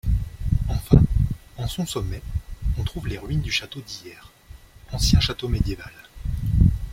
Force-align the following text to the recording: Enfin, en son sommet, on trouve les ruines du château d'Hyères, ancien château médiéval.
Enfin, 0.67 0.99
en 1.57 1.67
son 1.67 1.85
sommet, 1.85 2.23
on 2.79 2.83
trouve 2.83 3.07
les 3.07 3.19
ruines 3.19 3.41
du 3.43 3.51
château 3.51 3.81
d'Hyères, 3.81 4.31
ancien 4.93 5.19
château 5.19 5.47
médiéval. 5.47 5.93